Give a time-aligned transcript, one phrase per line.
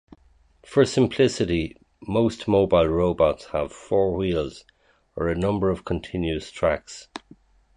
[0.63, 4.65] For simplicity most mobile robots have four wheels
[5.15, 7.07] or a number of continuous tracks.